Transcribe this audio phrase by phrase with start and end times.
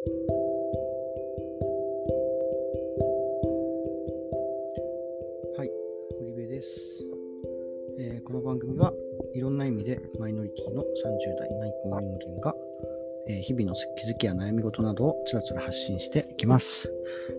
[0.00, 0.08] は
[5.64, 5.70] い、
[6.18, 7.04] 堀部です、
[7.98, 8.94] えーこの番組は
[9.34, 10.86] いろんな意味でマイノリティの30
[11.38, 12.56] 代内向人間が、
[13.28, 16.90] えー日々の気づきや悩み事などをつらつら発信していきます、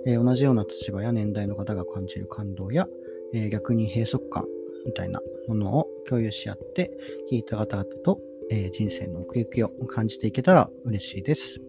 [0.06, 2.88] えー同じような立場や年代の方が感じる感動や、
[3.34, 4.46] え逆に閉塞感
[4.86, 6.92] みたいなものを共有し合って
[7.32, 8.20] 聞いた方々と、
[8.52, 11.60] えー人生の奥行きを感じていけたら嬉しいです。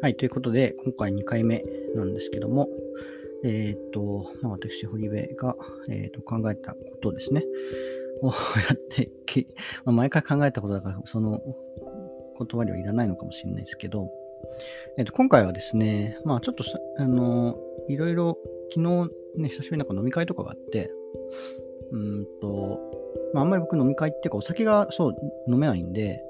[0.00, 2.68] はい、ということで、今回2回目なんですけども、
[3.44, 5.56] えーっと、まあ、私、堀部が、
[5.88, 7.44] えーっと考えたことですね。
[8.22, 8.28] を
[8.68, 9.46] やってき、
[9.84, 11.42] まあ、毎回考えたことだから、その
[12.38, 14.10] 言葉にはいらないのかもしれないですけど、
[14.96, 16.64] えーっと今回はですね、まあちょっと、
[16.96, 18.38] あのいろいろ、
[18.74, 20.90] 昨日ね、久しぶりなんか飲み会とかがあって、
[21.92, 22.80] うんと、
[23.32, 25.16] まあ、あんまり僕飲み会っていうか、お酒がそう
[25.48, 26.22] 飲めないんで、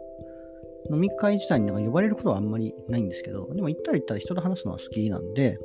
[0.91, 5.59] 飲み会自体になんか呼ばれることはあんまりないんですけど、でも行ったら行ったら人と話すのは好きなんで、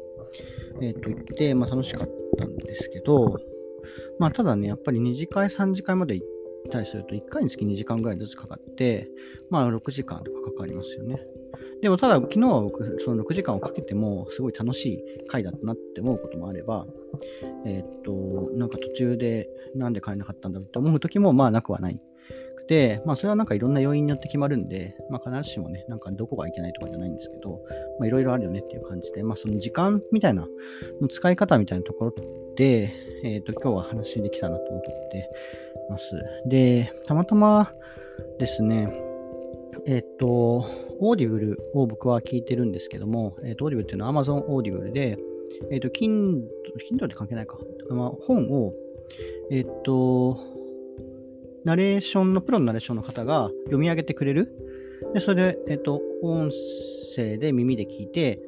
[0.82, 3.38] えっ、と、行って、まあ楽しかったんですけど、
[4.20, 6.28] まあただね、やっぱり2次会、3次会まで行っ
[6.72, 9.10] たりすると、1回につき2時間ぐらいずつかかって、
[9.50, 11.20] まあ6時間とかかかりますよね。
[11.82, 16.86] でもただ、昨日は僕、その6時間をかけても、すごい楽しい回だったなって思うこともあれば、
[17.66, 22.00] えっ、と、なんか途中で、なんで帰れなかったんだろうって思う時も、まあなくはない。
[22.72, 27.60] くて、まあそれはなんかいろんな要因によって決まるんで、まあ必ずしもね、なんかどこがいけないとかじゃないんですけど、
[28.00, 30.48] まあいろいろあるよねっていう感じで、まあその時間みたいな、
[31.02, 32.16] の使い方みたいなところ
[32.56, 35.30] で、えっ、と、今日は話できたなと思って
[35.90, 36.24] ます。
[36.46, 37.74] で、たまたま
[38.40, 38.94] ですね、
[39.86, 40.66] えっ、と、
[41.04, 45.18] オーディブルを僕は聞いてるんですけども、えっ、と、オーディブルっていうのは Amazon オーディブルで、
[45.72, 46.44] えっ、と、Kindle、
[46.90, 47.58] Kindle って関係ないか。
[47.90, 48.74] まあ、本を、
[49.50, 50.51] えっ、と、
[51.64, 54.54] ナレーションの、プロのナレーションの方が読み上げてくれる。
[55.14, 56.50] で、それで、えっ、と、音
[57.16, 58.40] 声で耳で聞いて、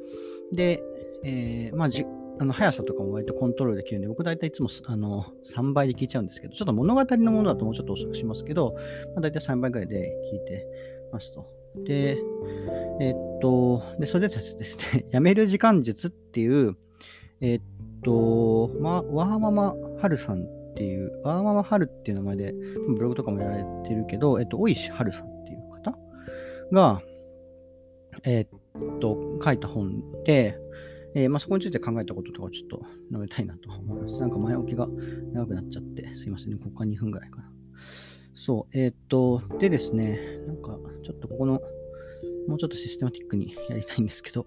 [0.52, 0.82] で、
[1.22, 2.04] えーまあじ、
[2.38, 8.74] あの速さとかも割とコントロールできるんで、僕大体いつもあの3倍で聞いちゃうんですけど、ちょっと物語のものだともうちょっと遅くしますけど、
[9.14, 10.66] まあ、大体3倍ぐらいで聞いて
[11.12, 11.46] ますと。
[11.86, 12.18] で、
[13.00, 16.76] えっと、で、それでですね、 やめる時間術っていう、
[17.40, 17.60] えっ
[18.02, 22.52] と、まあ、ワーママハルさんっていう、ワーママハルっていう名前で、
[22.96, 25.96] ブログとかもやられてるけど、えっと、大石ハルさんっていう方
[26.72, 27.00] が、
[28.24, 30.58] えっと、書いた本で、
[31.14, 32.82] えーまあ、そこについて考えたこととかをちょっと
[33.12, 34.18] 述べたいなと思います。
[34.18, 34.88] なんか前置きが
[35.32, 37.44] 長くなっちゃって、すいませんね、ここから2分ぐらいかな。
[38.34, 40.18] そう、えーっと、でですね、
[40.48, 41.60] なんかちょっとここの、
[42.48, 44.44] もうちょっとシステマティックにやりたいんですけど、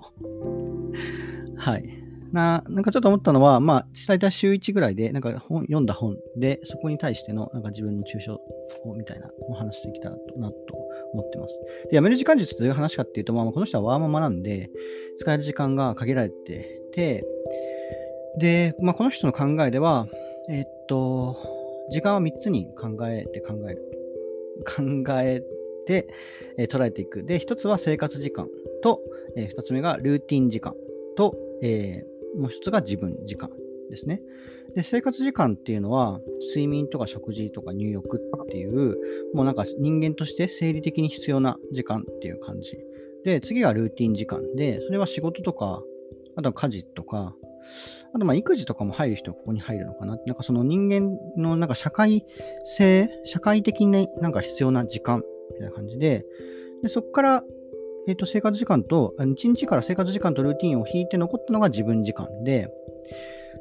[1.56, 2.04] はい。
[2.32, 8.40] ななんかちょっと思ったのは、まあ、大体週1ぐらいで、なんか本読んだ本で、そこに対してのなんか自分の抽象
[8.84, 10.56] 法みたいなのを話してきたらなと
[11.14, 11.60] 思ってます。
[11.90, 14.70] で、やめる時間術という話かっていうと、まあ、この人はワーママなんで、
[15.18, 17.26] 使える時間が限られてて、
[18.40, 20.08] で、まあ、この人の考えでは、
[20.50, 21.38] えっと、
[21.92, 23.84] 時間は3つに考えて考える。
[24.66, 25.42] 考え
[25.86, 26.08] て、
[26.58, 27.24] えー捉えていく。
[27.24, 28.48] で、1つは生活時間
[28.82, 29.02] と、
[29.36, 30.76] え2つ目がルーティン時間
[31.16, 33.50] と、えーもう1つが自分時間
[33.90, 34.22] ですね。
[34.76, 38.98] で、生活時間っていうのは、睡眠とか食事とか入浴っていう、
[39.34, 42.78] もうなんか人間として生理的に必要な時間っていう感じ。
[43.24, 45.84] で、次がルーティン時間で、それは仕事とか、
[46.36, 47.36] あとは家事とか、
[48.14, 50.18] あとまあ育児とかも入る人はここに入るのかな。
[50.26, 52.26] なんかその人間のなんか社会
[52.64, 56.26] 性、社会的になんか必要な時間みたいな感じで、
[56.84, 57.44] でそこから、
[58.08, 62.70] えっと生活時間と、1日から生活時間とルーティンを引いて残ったのが自分時間で、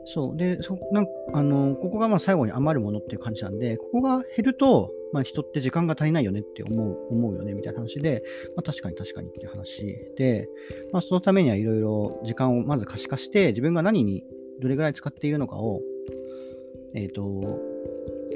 [0.06, 0.36] そう。
[0.36, 8.22] で、そなんあのここがまあ最後に余るものっていう感じなんで、ここが減ると、まあ、人って時間が足りないよねって思う思うよねみたいな話で、
[8.54, 9.84] まあ、確かに確かにっていう話
[10.16, 10.48] で、
[10.92, 14.24] まあ、そのためにはいろいろ時間をまず可視化して、自分が何に
[14.60, 15.80] どれぐらい使っているのかを、
[16.94, 17.60] えっ、と、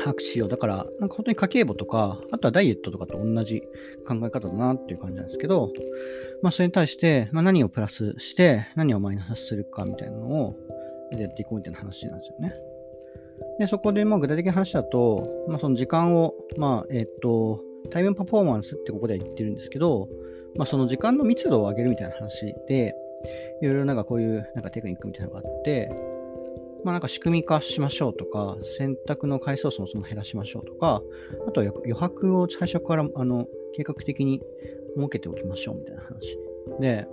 [0.01, 0.49] 把握しよう。
[0.49, 3.63] だから、なんか本当に家計簿とか、あとはダイエットとかと同じ
[4.07, 5.73] 考え方だなっていう感じなんですけど、
[6.43, 10.57] まあそれに対して、まあ、何をプラスして、何をマイナスするかみたいなのを
[11.13, 12.55] やっていこうみたいな話なんですよね。
[13.59, 20.09] で、そこでまあ具体的な話だと、まあその時間を、まあえっ、と、タイムパフォーマンスってここでは言ってるんですけど、
[20.57, 22.95] まあその時間の密度を上げるみたいな話で、
[23.61, 25.91] いろいろなんかこういうなんかテクニックみたいなのがあって、
[26.85, 31.03] まあなんか仕組み化しましょうとか、選択の回数をそもそも減らしましょうとか、
[31.47, 34.41] あとは余白を最初からあの計画的に
[34.97, 36.39] 設けておきましょうみたいな話。
[36.81, 37.07] で、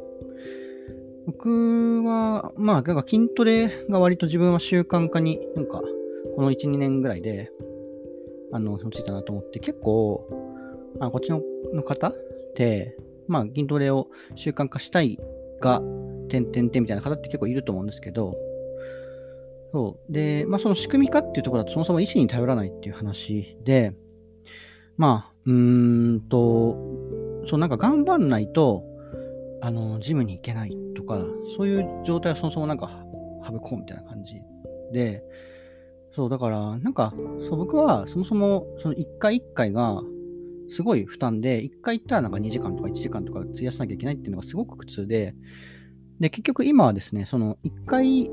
[1.27, 5.81] 僕は、まあ、なんか筋トレが割と自分は習慣化に、なんか、
[6.35, 7.51] この1、2年ぐらいで、
[8.53, 10.25] あの、落ちたなと思って、結構、
[11.01, 11.41] あこっちの
[11.73, 12.13] の方っ
[12.55, 12.97] て、
[13.27, 15.19] まあ、筋トレを習慣化したい
[15.59, 15.81] が、
[16.29, 18.37] 点々点みたいな方って結構いると思うんですけど、
[19.71, 20.11] そう。
[20.11, 23.93] で、まあ、その仕組み化っていうところだと、そもそも意思に頼らないっていう話で、
[24.97, 26.75] まあ、うーんと、
[27.47, 28.83] そう、なんか頑張んないと、
[29.61, 31.23] あの、ジムに行けないとか、
[31.55, 33.05] そういう状態はそもそもなんか
[33.45, 34.35] 省こうみたいな感じ
[34.91, 35.23] で、
[36.15, 37.13] そう、だから、なんか、
[37.47, 40.01] そう、僕はそもそも、その1回1回が、
[40.69, 45.33] すごい負担で、1回行ったらなんか2時間とか1時間とか費やさなきゃいけないっていうのがすごく苦痛で、
[46.19, 48.29] で、結局今はですね、その1回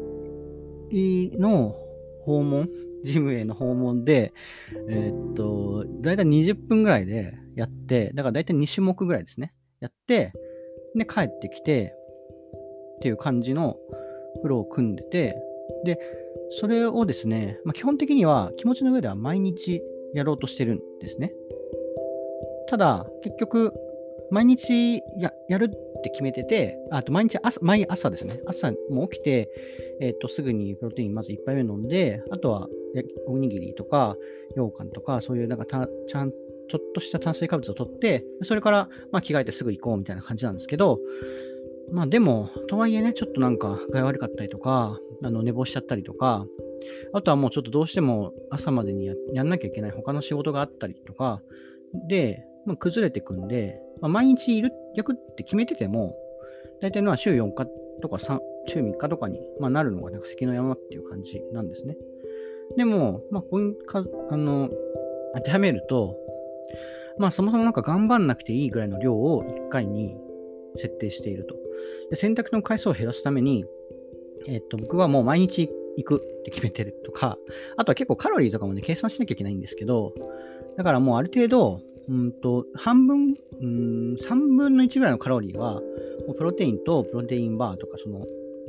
[1.38, 1.76] の
[2.24, 2.68] 訪問、
[3.04, 4.32] ジムへの訪問で、
[4.88, 9.52] えー、っと、だいたい20分ぐらいでやって、だからだいたい2種目ぐらいですね。
[9.80, 10.32] やって、
[10.94, 11.94] で、帰ってきて、
[12.96, 13.76] っていう感じの
[14.42, 15.36] フローを組んでて、
[15.84, 15.98] で、
[16.50, 19.82] それをですね、まあ、基本的には気持ちの上では毎日
[20.14, 21.32] やろうとしてるんですね。
[22.68, 23.74] ただ、結局、
[24.34, 25.00] 毎日
[25.48, 28.40] やるって決めてて、あと毎日朝、毎朝ですね。
[28.46, 29.48] 朝も起きて、
[30.00, 32.68] えっ、ー、と、すぐにプロテインまず1杯目飲んで、あとは
[33.28, 34.16] おにぎりとか、
[34.56, 36.32] 羊羹とか、そういうなんかたちゃん
[36.68, 40.98] ちょっとした炭水化物を取って、それからまあ着替えてすぐ行こうみたいな感じなんですけど、
[41.92, 46.44] まあでも、とはいえね、ちょっとなんか具合悪かったりとか、あの寝坊しちゃったりとか、
[47.12, 51.40] あとはもうちょっとどうしても朝までにややんなきゃいけない他の仕事があったりとか、
[52.08, 56.14] で、まあ、崩れてくんで、まあ、毎日いる、役って決めてても、
[56.82, 57.66] 大体まあ週4日
[58.02, 61.96] とか3、週3日とかに、まあ、なるのがなんか関の山っていう感じなんですね。
[62.76, 64.68] でも、まあ、こういうか、あの、
[65.36, 66.18] 当てはめると、
[67.16, 70.14] まあそもそもなんか頑張んなくていいぐらいの量を1回に
[70.76, 71.54] 設定していると。
[72.10, 73.64] で選択の回数を減らすために、
[74.46, 77.38] えっと、僕はもう毎日行くって決めてるとか、
[77.78, 80.12] あとは結構カロリーとかもね、計算しなきゃいけないんですけど、
[80.76, 85.80] だからもうある程度、うんと、半分、うん、3分の1ぐらいのカロリーは、
[86.36, 88.26] プロテインとプロテインバーとか、その、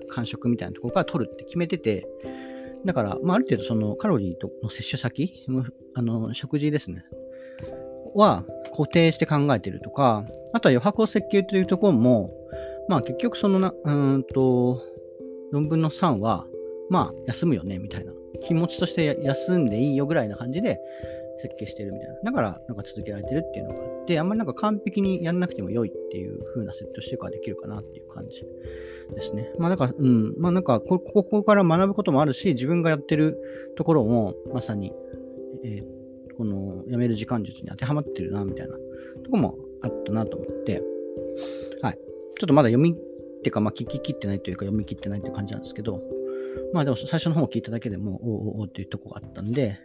[0.07, 2.07] 間食みたいなところから取るって決めてて、
[2.85, 5.45] だから、まあ、ある程度そのカロリーとの摂取先、
[5.95, 7.03] あの食事ですね、
[8.13, 10.23] は固定して考えてるとか、
[10.53, 12.31] あとは余白を設計というところも、
[12.87, 14.81] まあ結局そのな、うんと、
[15.53, 16.45] 4分の3は、
[16.89, 18.11] まあ休むよね、みたいな。
[18.41, 20.79] 気持ちとして休んでいいよぐらいな感じで、
[21.39, 22.15] 設計してるみたいな。
[22.23, 28.43] だから、なんか続けられてるっていうのがあって、あんまりなんか完璧にやんなくても良いっていう風な設定をしてるからできるかなっていう感じ
[29.13, 29.51] ですね。
[29.57, 33.37] まあなんか、うん、まあなんかこ、ここから学ぶこともあるし、自分がやってる
[33.75, 34.93] ところも、まさに、
[35.63, 38.75] えー、この、やめる時間術に当てはまってるな、みたいな
[39.23, 40.81] とこもあったなと思って、
[41.81, 41.99] はい。
[42.39, 46.01] ちょっとまだ読み、ってか、まあ聞き切ってないというか、読み切ってないという感じなんですけど、
[46.73, 49.79] まあでも最初の方を聞いただけでも、おおおっていうとこがあったんで、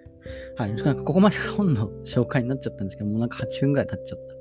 [0.56, 0.75] はい。
[0.75, 4.34] なんかここまで本の紹介になっちゃったんですけど、もうなんか8分ぐらい経っちゃった。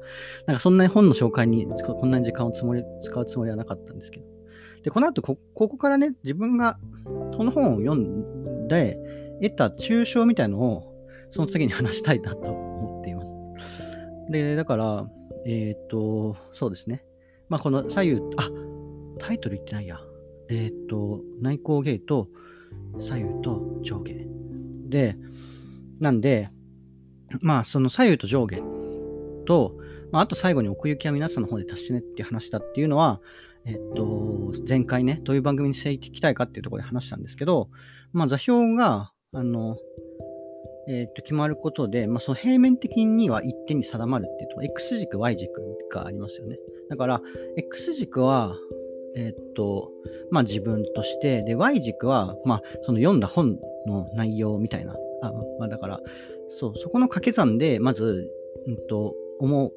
[0.48, 4.26] なんかそんなに本の紹介にこんなに時間をつもり使うつもりはなかったんですけど。
[4.84, 8.98] で、この後こ、ここからね、自分がこの本を読んで
[9.42, 10.84] 得た抽象みたいのを、
[11.32, 13.34] その次に話したいなと思っています。
[14.32, 15.10] で、だから、
[15.46, 17.06] えっ、ー、と、そうですね。
[17.50, 18.50] まあ、この左右、あ、
[19.20, 20.00] タイトル言ってないや。
[20.50, 22.28] えっ、ー、と、内向ゲート、
[23.00, 24.14] 左右と上下。
[24.90, 25.16] で、
[26.00, 26.50] なんで、
[27.42, 28.58] まあ、その左右と上下
[29.46, 29.76] と、
[30.12, 33.22] まあ、あと最後に奥行きは皆さんの方で足してねっていう話だっていうのは、
[33.66, 37.70] えっと、前回ね、どういう番組にしていきたいかっていうところで話したんですけど、
[38.14, 39.78] まあ、座標が、あの、
[40.88, 46.58] えっと、決まることで、まあ、その平面的には一点に定まるっていうと、X 軸、Y 軸がありますよね。
[46.90, 47.22] だから、
[47.58, 48.56] X 軸は、
[49.16, 49.92] えっと、
[50.32, 56.02] まあ自分として、で、Y 軸は、まあ、その読んだ本の内容みたいなあまあ、だから、
[56.48, 58.32] そう、そこの掛け算で、まず、
[58.68, 59.72] うんと、思う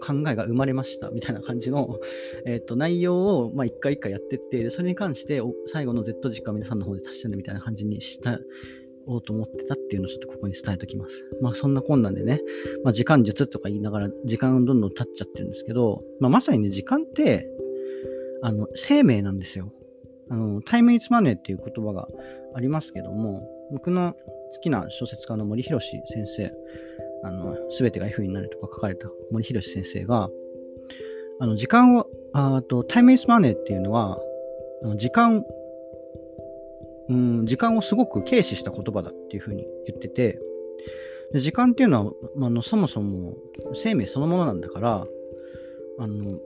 [0.00, 1.98] 考えが生まれましたみたいな感じの、
[2.46, 8.40] えーと、内容を、まあ、一回一回やってって、それに関して最後の Z 軸は皆さんの方で足してねみたいな感じにした
[9.06, 11.28] おうと思ってたっていうのをちょっとここに伝えておきます。
[11.40, 12.42] まあそんな困難でね、
[12.82, 17.48] まあ、時間術とか言いながら時間どんどん経っちゃってるんですけど、まあ、まさにね、時間って
[18.42, 19.72] あの生命なんですよ。
[20.28, 22.08] あのタイムイズマネーっていう言葉が
[22.54, 24.16] ありますけども、僕の
[24.54, 26.52] 好きな小説家の森博先生、
[27.24, 30.28] あの、すべてが F になるとか書かれた森博先生が、
[31.38, 34.18] あの、時間を、あと、タイムイズマネーっていうのは、
[34.82, 35.44] あの時間、
[37.08, 40.38] うん、時間をすごく軽視した言葉だっていうふうに言ってて、
[41.32, 43.34] で時間っていうのは、まあの、そもそも
[43.74, 45.06] 生命そのものなんだから、
[45.98, 46.38] あの、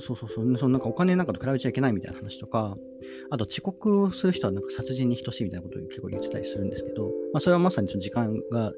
[0.00, 2.76] そうそうそう、そのなんかお金なんかと比べちゃいけないみたいな話とか、
[3.30, 8.72] あと遅刻をする人はなんか殺人に等しいみたいなことを結構言ってたりするんですけど、まあ、それはまさにその時間が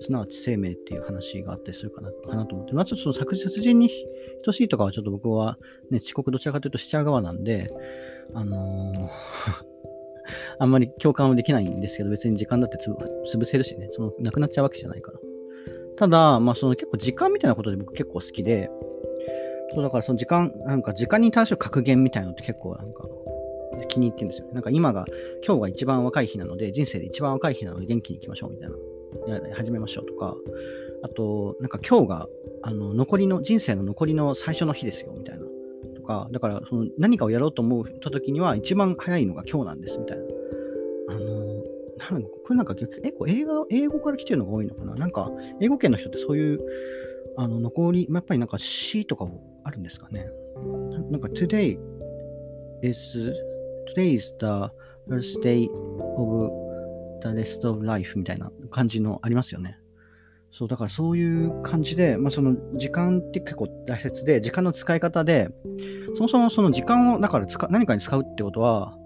[0.00, 3.90] すなわち生命っていう話があったりするかなかなと思って、まあちょっとその殺人に
[4.44, 5.58] 等しいとかはちょっと僕は
[5.90, 7.70] ね、遅刻どちらかというとしちゃう側なんで、
[8.34, 9.08] あのー
[10.58, 15.18] あんまり共感はできないんですけど、別に時間だって潰せるしね、その、なくなっちゃうわけじゃないから。
[15.96, 18.70] ただ、まあその結構時間みたいなことで僕結構好きで、
[19.74, 23.08] そうだからその時間、なんか時間に対する格言みたいなのって結構なんか
[23.88, 24.48] 気に入ってるんですよ。
[24.52, 25.04] なんか今が、
[25.44, 28.76] 今日が一番若い日なので、人生で一番若い日なので元気に行きましょうみたいな。
[29.28, 30.36] や始めましょうとか、
[31.02, 32.28] あと、なんか今日が、
[32.62, 35.44] あの、残りの、人生の残りの最初の日ですよみたいな。
[35.94, 40.24] とか、だからその何かをやろうと思った時には一番早いのが今日なんですみたいな。
[41.08, 41.44] あの、
[41.98, 46.60] なんかこれなんか結構英語英語から来てるのが多いのかななんか英語圏の人ってそういう
[47.36, 50.26] あの残り、やっぱりなんか詩とかもあるんですかね。
[51.10, 51.78] なんか today
[52.82, 53.32] is
[53.94, 54.70] today is the
[55.08, 55.68] first day
[56.16, 56.50] of
[57.22, 59.78] the rest of life みたいな感じのありますよね。
[60.52, 65.48] そう、だからそういう感じで、まあその時間って結構大切で、時間の使い方で、
[66.14, 68.96] そもそもその時間をだから使何かに使うってことは、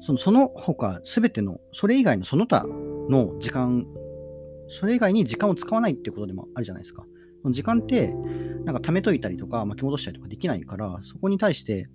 [0.00, 2.64] そのその他全ての、それ以外のその他
[3.10, 3.86] の時間、
[4.68, 7.04] それ以外に時間を使わないっていうことでもあるじゃないですか。
[7.52, 8.14] 時間って、
[8.64, 11.88] なんか貯めといたりとか巻き戻したりとかできないから、そこに対して、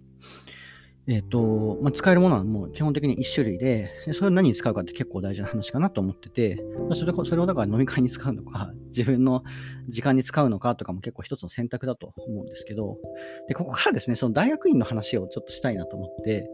[1.07, 6.63] えっ、ー、と、まあ、使えるものはもう基本的に1種類で、それを何に使うかって結構大事な話かなと思ってて、
[6.93, 9.43] それそれをだから飲み会に使うのか、 自分の
[9.87, 12.99] 時間に使うのかとかも結構一つの選択だと思うんですけど、
[13.47, 16.47] で、ここからですね、その大学院の話をちょっとしたいなと思って、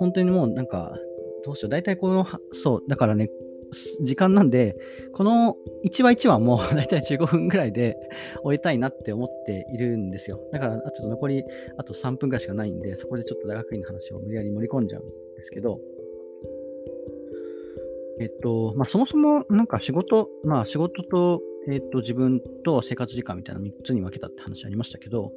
[0.00, 0.98] 本当にもうなんか、
[1.44, 3.30] どうしよう、大体この、そう、だからね、
[4.02, 4.76] 時間なんで、
[5.12, 7.96] この1話1話もだいたい15分ぐらいで
[8.42, 10.40] 終えたいなって思っているんですよ。
[10.52, 11.44] だから、ちょっと残り
[11.78, 15.06] あと3分ぐらいしかないんで、そこでちょっと大学院の話を無理やり盛り込んじゃうん
[15.36, 15.80] ですけど、
[18.18, 25.32] えっと、まあ、そもそもなんか仕事、まあ仕事と、えっと、自分と生活時間みたいな3つに分けたって話ありましたけど、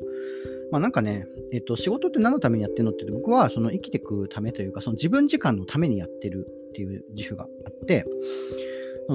[0.71, 8.05] まあなんかね、えっと、仕事って何のためにやってるのって僕はその生きていくためというか、その自分時間のためにやってるっていう自負があって、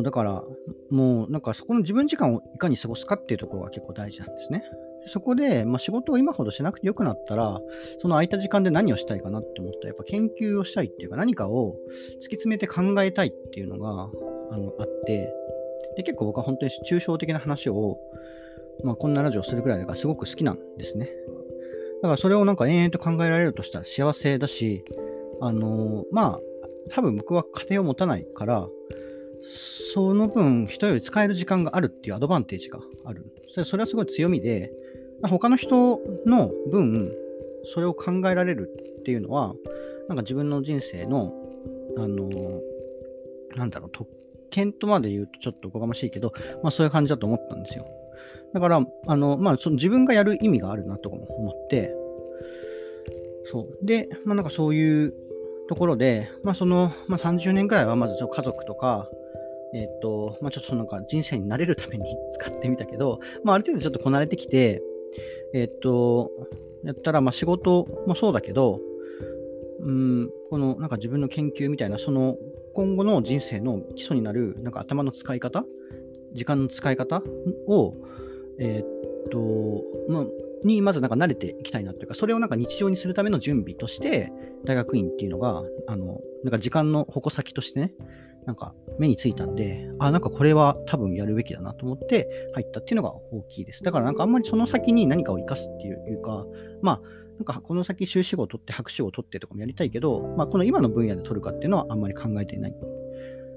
[0.02, 0.44] だから、
[0.90, 4.64] もうなんかそこの自分時間をいかに過ごすかっていうところが結構大事なんですね。
[5.06, 7.60] そこで、まあ、仕事を今ほどしなくてよくなったら、
[8.00, 11.76] その空いた時間で何をしたいかなって思ったら、やっぱ研究をしたいっていうか、何かを
[12.16, 14.10] 突き詰めて考えたいっていうのが
[14.50, 15.32] あのあって、
[15.96, 17.98] で、結構僕は本当に抽象的な話を、
[18.82, 21.10] まあ、こんなラジオするぐらいだからすごく好きなんですね。
[22.02, 24.84] だからそれをなんか延々と考えられるとしたら幸せだし、
[25.40, 26.40] あのー、まあ、
[26.90, 28.68] 多分僕は家庭を持たないから、
[29.94, 33.24] その分人より使える時間があるっていうアドバンテージがある。
[33.64, 34.72] それはすごい強みで、
[35.22, 37.12] 他の人の分、
[37.72, 39.54] それを考えられるっていうのは、
[40.08, 41.32] なんか自分の人生の、
[41.96, 42.60] あのー、
[43.56, 44.10] なんだろう、特
[44.50, 47.86] 権とまで言うとちょっとおこがましいけど、まあそういう感じだと思ったんですよ。
[48.52, 51.94] だから、あの、まあ、その自分がやる意味があるなと思って、
[53.50, 53.86] そう。
[53.86, 55.14] で、まあなんかそういう
[55.68, 59.08] ところで、まあその、まあ30年くらいはまず家族とか、
[59.74, 64.82] えっ、ー、と、まあちょっとなんか人生に慣れるために 使ってみたけど、まあある程度ちょっとこなれてきて、
[65.52, 66.30] えっ、ー、と、
[66.84, 68.80] やったら、まあ仕事もそうだけど、
[69.80, 72.36] うん、このなんか自分の研究みたいな、その
[72.74, 75.64] 今後の人生の基礎になるなんか頭の使い方、
[76.32, 77.22] 時間の使い方
[77.68, 77.94] を、
[78.58, 80.24] えー、っと、まあ、
[80.64, 84.32] にまずなんか慣れていきたいなというか、それをなんか日常にするための準備として、
[84.64, 87.92] 大学院っていうのが、あの、なんか時間の矛先としてね、
[88.46, 93.82] なんか目についたんで、あ、なんかこれは多分やるべきだなと思って入ったっていうのが大きいです。
[93.82, 96.46] だからなんかあんまりその先に何かを生かすっていうか、
[96.82, 97.00] まあ、
[97.38, 102.74] なんかこの先修士号を取って博士号を取ってとかもやりたいけど、まあこの今の分野で取るかっていうのはあんまり考えていない。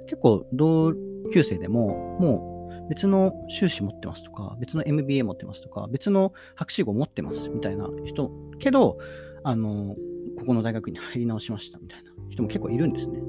[0.07, 0.93] 結構同
[1.33, 2.56] 級生でも、もう
[2.89, 8.97] 別の修士持ってますとか、別の MBA 持ってますとか、別の博士号持ってますみたいな人、けど、
[9.43, 9.95] あの、
[10.37, 13.19] ここの大学に入り直しましたみたいな人も結構いるんですね。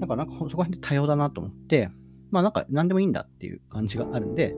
[0.00, 1.90] だからなんかそこら辺で多様だなと思って、
[2.30, 4.54] まあなんか何でもいいんだっていう感じがあるんで、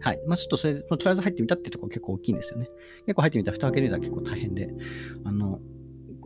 [0.00, 0.20] はい。
[0.26, 2.68] まあちょっとそれ、とりあえず入ってみたってところ結構大きいんですよね。
[3.06, 4.70] 結構入ってみたら蓋開けるのは結構大変で、
[5.24, 5.60] あの、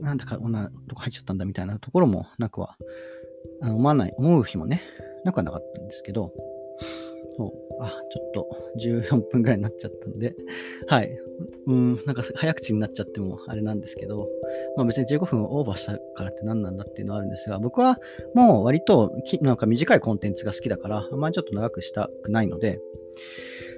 [0.01, 2.77] なんだかこんなとこ入っちゃったんだみたいなところもなくは、
[3.61, 4.83] あの思わない、思う日もね、
[5.25, 6.33] なくはなかったんですけど、
[7.37, 7.83] そう。
[7.83, 10.35] あ、ちょっと14分ぐらいになっちゃったんで、
[10.89, 11.19] はい。
[11.67, 14.29] うん、なんか早口になっちゃってもあれなんですけど、
[14.77, 17.99] まあ別に15分オーバーしたからって何なんだっていうのはあるんですが、僕は
[18.35, 22.81] もう割となんか短いコンテンツが好きだから、あんまりちょっと長くしたくないので、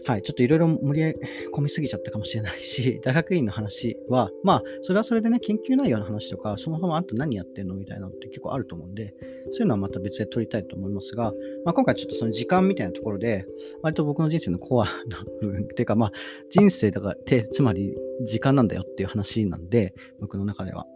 [0.04, 1.14] はい、ちょっといろいろ盛り
[1.54, 9.14] 込みすぎちゃったかもしれないし、 大学院の話は、まあ、それはそれでね、研究内容の話とか、そもそもあんた何やってんのみたいなのって結構あると思うんで、
[9.50, 11.32] そういうのはまた別で取りたいと思いますが、
[11.64, 13.46] まあ、今回ちょっとその時間みたいなところで、
[13.82, 16.12] 割と僕の人生のコアな部分、っていうか、まあ、
[16.50, 20.86] 人生だから、てつまり時間なんだよっていう話なんで、僕の中では。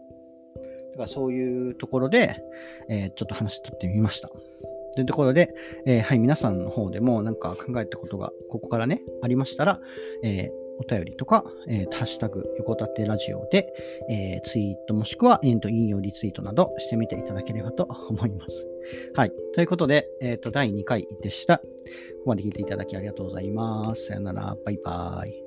[0.91, 2.41] だからそういうところで、
[2.89, 4.29] えー、ちょっと話取ってみました。
[4.95, 5.53] というところで、
[5.85, 9.79] えー、はい、皆さんの方でもなんか考えたことがここからね、ありましたら、
[10.23, 13.67] えー、お便りとか、えー、ハッシュタグ、横立てラジオで、
[14.09, 18.67] えー、ツイートもしくは、えー、と引用リツイートなどしてみていただければと思います。
[19.13, 19.31] はい。
[19.53, 21.57] ということで、えっ、ー、と、第2回でした。
[21.59, 21.63] こ
[22.25, 24.07] こまで聞いていただきありがとうございます。
[24.07, 24.55] さよなら。
[24.63, 25.44] バイバイ。